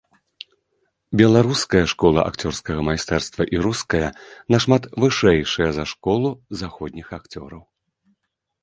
Беларуская 1.19 1.81
школа 1.93 2.21
акцёрскага 2.31 2.81
майстэрства 2.89 3.43
і 3.57 3.61
руская 3.69 4.07
нашмат 4.57 4.83
вышэйшая 5.05 5.71
за 5.79 5.85
школу 5.95 6.29
заходніх 6.65 7.07
акцёраў. 7.21 7.61